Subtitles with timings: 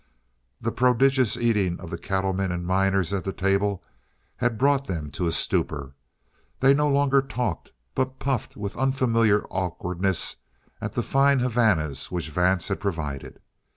[0.59, 3.83] The prodigious eating of the cattlemen and miners at the table
[4.37, 5.93] had brought them to a stupor.
[6.59, 10.37] They no longer talked, but puffed with unfamiliar awkwardness
[10.81, 13.41] at the fine Havanas which Vance had provided.